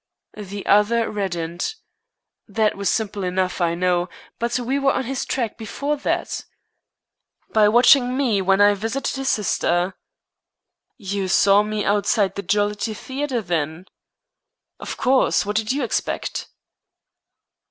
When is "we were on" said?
4.57-5.03